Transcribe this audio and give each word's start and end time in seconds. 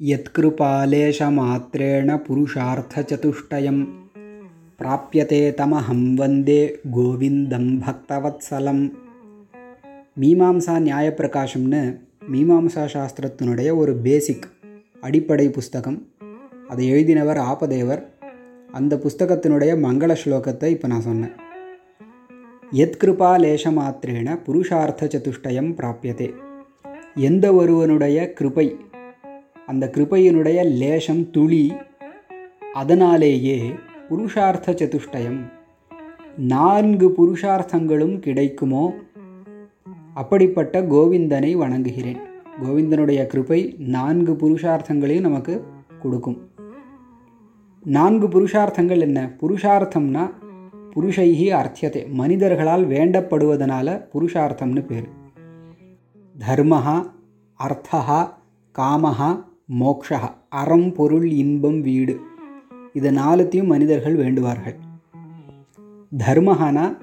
यत्कृपालेशमात्रेण 0.00 2.16
पुरुषार्थचतुष्टयं 2.26 3.84
प्राप्यते 4.80 5.52
तमहं 5.58 6.16
वन्दे 6.16 6.78
கோவிந்தம் 6.94 7.80
பக்தவத்சலம் 7.80 8.92
மீமாம்சா 10.16 10.80
நியாயப்பிரகாசம்னு 10.80 11.98
மீமாம்சா 12.32 12.92
சாஸ்திரத்தினுடைய 12.92 13.76
ஒரு 13.76 13.98
பேசிக் 13.98 14.46
அடிப்படை 15.00 15.50
புஸ்தகம் 15.50 16.06
அதை 16.68 16.90
எழுதினவர் 16.90 17.44
ஆபதேவர் 17.44 18.10
அந்த 18.74 18.96
புஸ்தகத்தினுடைய 18.96 19.80
மங்கள 19.80 20.16
ஸ்லோகத்தை 20.22 20.70
இப்போ 20.70 20.88
நான் 20.88 21.02
சொன்னேன் 21.02 21.32
யத்கிருபா 22.72 23.36
லேசமாத்திரேன 23.36 24.42
புருஷார்த்த 24.42 25.08
சதுஷ்டயம் 25.14 25.74
பிராப்பியதே 25.74 26.34
எந்த 27.22 27.54
ஒருவனுடைய 27.54 28.32
கிருபை 28.32 28.78
அந்த 29.69 29.85
கிருபையினுடைய 29.93 30.59
லேசம் 30.81 31.29
துளி 31.29 31.73
அதனாலேயே 32.73 33.57
புருஷார்த்த 34.09 34.73
சதுஷ்டயம். 34.81 35.39
நான்கு 36.37 37.07
புருஷார்த்தங்களும் 37.17 38.19
கிடைக்குமோ? 38.19 38.93
அப்படிப்பட்ட 40.13 40.81
கோவிந்தனை 40.81 41.51
வணங்குகிறேன். 41.55 42.19
கோவிந்தனுடைய 42.63 43.25
கிருபை 43.25 43.75
நான்கு 43.77 44.33
புருஷார்த்தங்களையும் 44.33 45.27
நமக்கு 45.27 45.63
கொடுக்கும். 46.01 46.39
நான்கு 47.83 48.27
புருஷார்த்தங்கள் 48.27 48.99
என்ன? 48.99 49.19
புருஷார்த்தம்னா 49.41 50.25
புருஷைகி 50.95 51.47
அர்த்தியத்தை 51.61 52.03
மனிதர்களால் 52.11 52.87
வேண்டப்படுவதனால 52.87 53.87
புருஷார்த்தம்னு 54.13 54.85
பேர். 54.85 55.07
தர்மஹா 56.47 56.97
அர்த்தஹா 57.59 58.21
காமஹா 58.79 59.31
மோக்ஷா 59.77 60.19
அறம் 60.49 60.93
பொருள் 60.93 61.29
இன்பம் 61.31 61.81
வீடு. 61.81 62.19
இது 62.93 63.11
நாலுத்தையும் 63.11 63.65
மனிதர்கள் 63.65 64.15
வேண்டுவார்கள். 64.15 64.75
தர்மஹானா 66.17 66.97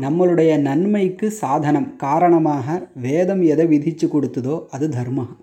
நம்மளுடைய 0.00 0.60
நன்மைக்கு 0.60 1.30
சாதனம் 1.30 1.96
காரணமாக 1.96 2.88
வேதம் 2.94 3.42
எதை 3.42 3.66
விதித்து 3.66 4.06
கொடுத்ததோ 4.06 4.66
அது 4.70 4.88
தர்மஹா. 4.88 5.36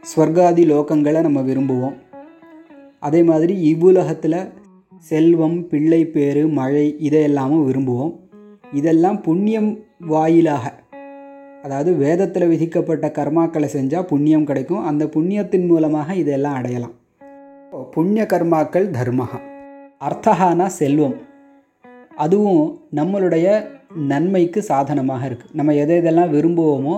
ஸ்வர்காதி 0.00 0.64
லோகங்களை 0.64 1.20
நம்ம 1.20 1.40
விரும்புவோம். 1.40 1.96
அதே 3.00 3.22
மாதிரி 3.22 3.74
இவ்வுலகத்தில் 3.74 4.52
செல்வம் 4.98 5.66
பிள்ளை 5.66 6.06
பேரு 6.06 6.48
மழை 6.48 6.96
இதையெல்லாமும் 6.98 7.66
விரும்புவோம். 7.68 8.14
இதெல்லாம் 8.72 9.20
புண்ணியம் 9.20 9.78
வாயிலாக 9.98 10.84
அதாவது 11.64 11.90
வேதத்தில் 12.02 12.50
விதிக்கப்பட்ட 12.52 13.06
கர்மாக்களை 13.18 13.68
செஞ்சால் 13.74 14.06
புண்ணியம் 14.10 14.46
கிடைக்கும். 14.50 14.84
அந்த 14.90 15.04
புண்ணியத்தின் 15.14 15.66
மூலமாக 15.70 16.14
இதெல்லாம் 16.22 16.56
அடையலாம். 16.58 16.94
புண்ணிய 17.94 18.22
கர்மாக்கள் 18.32 18.86
தர்மஹா 18.98 19.38
அர்த்தகானா 20.06 20.66
செல்வம். 20.78 21.16
அதுவும் 22.24 22.62
நம்மளுடைய 22.98 23.46
நன்மைக்கு 24.12 24.60
சாதனமாக 24.70 25.28
இருக்குது 25.28 25.56
நம்ம 25.58 25.74
எதை 25.82 25.94
எதெல்லாம் 26.00 26.32
விரும்புவோமோ 26.36 26.96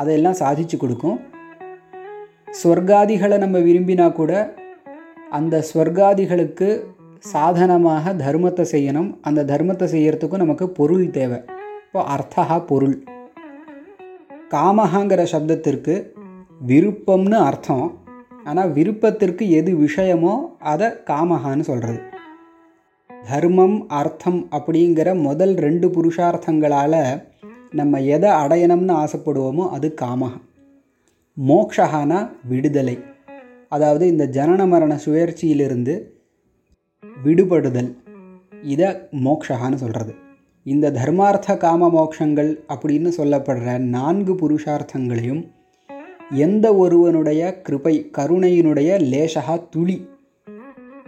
அதையெல்லாம் 0.00 0.38
சாதிச்சு 0.42 0.76
கொடுக்கும். 0.84 1.18
ஸ்வர்காதிகளை 2.60 3.38
நம்ம 3.44 3.58
விரும்பினா 3.68 4.06
கூட 4.20 4.32
அந்த 5.38 5.54
ஸ்வர்காதிகளுக்கு 5.70 6.68
சாதனமாக 7.32 8.12
தர்மத்தை 8.24 8.64
செய்யணும். 8.74 9.10
அந்த 9.28 9.46
தர்மத்தை 9.52 9.86
செய்யறதுக்கும் 9.94 10.44
நமக்கு 10.44 10.66
பொருள் 10.80 11.06
தேவை. 11.18 11.40
இப்போ 11.86 12.00
அர்த்தகா 12.16 12.58
பொருள். 12.72 12.96
காமஹாங்கிற 14.50 15.22
சப்தத்திற்கு 15.32 15.94
விருப்பம்னு 16.66 17.38
அர்த்தம். 17.48 17.88
ஆனால் 18.44 18.70
விருப்பத்திற்கு 18.72 19.44
எது 19.50 19.70
விஷயமோ 19.78 20.34
அதை 20.72 20.86
காமஹான்னு 21.10 21.60
சொல்கிறது 21.60 22.00
தர்மம் 23.30 23.88
அர்த்தம் 23.88 24.40
அப்படிங்கிற 24.50 25.08
முதல் 25.20 25.54
ரெண்டு 25.54 25.88
புருஷார்த்தங்களால் 25.88 27.00
நம்ம 27.70 28.00
எதை 28.00 28.30
அடையணும்னு 28.30 28.94
ஆசைப்படுவோமோ 29.02 29.64
அது 29.68 29.94
காமஹா. 30.00 30.38
மோக்ஷகானா 31.36 32.20
விடுதலை. 32.48 32.96
அதாவது 33.68 34.04
இந்த 34.06 34.26
ஜனன 34.26 34.66
மரண 34.66 34.92
சுழற்சியிலிருந்து 35.04 35.96
விடுபடுதல். 37.24 37.90
இதை 38.62 38.88
மோக்ஷகான்னு 39.26 39.74
சொல்கிறது 39.74 40.14
இந்த 40.68 40.90
தர்மார்த்த 40.90 41.56
காம 41.56 41.88
மோட்சங்கள் 41.88 42.50
அப்படின்னு 42.68 43.10
சொல்லப்படுற 43.16 43.78
நான்கு 43.78 44.32
புருஷார்த்தங்களையும் 44.34 45.42
எந்த 46.30 46.66
ஒருவனுடைய 46.74 47.42
கிருபை 47.62 48.10
கருணையினுடைய 48.18 48.90
லேசகா 49.12 49.54
துளி 49.70 49.96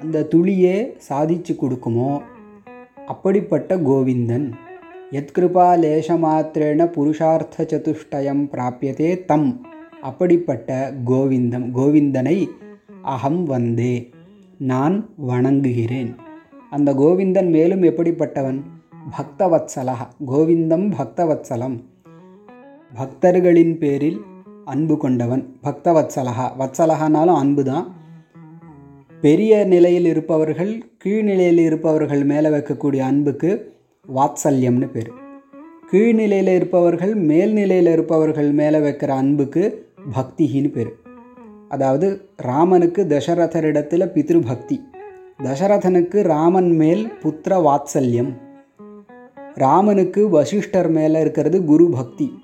அந்த 0.00 0.22
துளியே 0.34 0.76
சாதிச்சு 1.08 1.52
கொடுக்குமோ 1.54 2.22
அப்படிப்பட்ட 3.06 3.76
கோவிந்தன் 3.76 4.46
எத்கிருபா 5.12 5.66
லேசமாத்திரேன 5.84 6.86
புருஷார்த்த 6.96 7.66
சதுஷ்டயம் 7.72 8.44
பிராபியதே 8.52 9.24
தம் 9.24 9.66
அப்படிப்பட்ட 10.02 10.92
கோவிந்தம் 11.06 11.68
கோவிந்தனை 11.74 12.38
அகம் 13.02 13.44
வந்தே 13.44 13.94
நான் 14.58 14.96
வணங்குகிறேன். 15.28 16.10
அந்த 16.70 16.90
கோவிந்தன் 16.94 17.50
மேலும் 17.50 17.82
எப்படிப்பட்டவன்? 17.82 18.60
பக்தவத்சலா 19.08 19.94
கோவிந்தம் 20.26 20.92
பக்தவத்சலம். 20.98 21.84
பக்தர்களின் 22.94 23.78
பேரில் 23.78 24.20
அன்பு 24.64 24.96
கொண்டவன் 24.96 25.56
பக்தவத்சலகா 25.62 26.46
வத்சலகானாலும் 26.58 27.34
அன்பு 27.34 27.64
தான். 27.64 27.94
பெரிய 29.20 29.64
நிலையில் 29.64 30.04
இருப்பவர்கள் 30.04 30.82
கீழ்நிலையில் 31.04 31.58
இருப்பவர்கள் 31.58 32.24
மேலே 32.24 32.48
வைக்கக்கூடிய 32.48 32.98
அன்புக்கு 32.98 33.72
வாத்சல்யம்னு 34.16 34.86
பேர். 34.86 35.10
கீழ்நிலையில் 35.92 36.54
இருப்பவர்கள் 36.54 37.14
மேல்நிலையில் 37.14 37.92
இருப்பவர்கள் 37.92 38.52
மேலே 38.52 38.78
வைக்கிற 38.78 39.08
அன்புக்கு 39.08 39.86
பக்திகின்னு 40.16 40.70
பேர். 40.70 40.94
அதாவது 41.68 42.28
ராமனுக்கு 42.36 43.04
தசரதரிடத்தில் 43.08 44.12
பித்ருபக்தி. 44.14 44.80
தசரதனுக்கு 45.42 46.22
ராமன் 46.22 46.70
மேல் 46.70 47.12
புத்திர 47.22 47.56
வாத்சல்யம். 47.58 48.48
ராமனுக்கு 49.54 50.28
வசிஷ்டர் 50.28 50.90
மேலே 50.90 51.20
இருக்கிறது 51.20 51.64
குரு 51.64 51.88
பக்தி. 51.90 52.38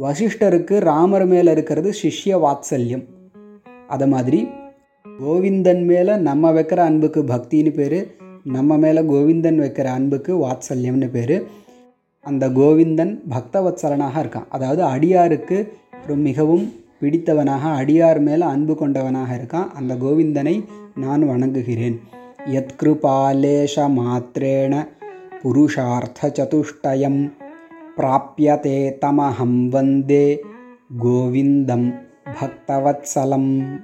வசிஷ்டருக்கு 0.00 0.78
ராமர் 0.78 1.26
மேலே 1.26 1.50
இருக்கிறது 1.50 1.92
சிஷ்ய 2.02 2.36
வாத்சல்யம். 2.44 3.04
அதை 3.88 4.08
மாதிரி 4.08 4.48
கோவிந்தன் 5.22 5.84
மேலே 5.84 6.16
நம்ம 6.16 6.52
வைக்கிற 6.52 6.76
அன்புக்கு 6.76 7.22
பக்தின்னு 7.22 7.72
பேர் 7.72 8.16
நம்ம 8.44 8.76
மேலே 8.76 9.00
கோவிந்தன் 9.00 9.58
வைக்கிற 9.60 9.84
அன்புக்கு 9.84 10.36
வாத்சல்யம்னு 10.36 11.10
பேர். 11.10 11.46
அந்த 12.20 12.48
கோவிந்தன் 12.48 13.20
பக்தவத்சலனாக 13.30 14.22
இருக்கான். 14.22 14.48
அதாவது 14.48 14.82
அடியாருக்கு 14.84 15.68
மிகவும் 16.16 16.72
பிடித்தவனாக 17.00 17.68
அடியார் 17.82 18.20
மேலே 18.20 18.44
அன்பு 18.44 18.76
கொண்டவனாக 18.80 19.30
இருக்கான். 19.40 19.68
அந்த 19.68 19.94
கோவிந்தனை 19.94 20.64
நான் 20.94 21.28
வணங்குகிறேன். 21.28 22.00
யத்கிருபாலேஷ 22.46 23.76
மாத்திரேன 23.76 24.86
पुरुषार्थचतुष्टयं 25.42 27.28
प्राप्यते 27.96 28.90
तमहं 29.02 29.70
वन्दे 29.70 30.42
गोविन्दं 30.92 31.90
भक्तवत्सलम्। 32.40 33.78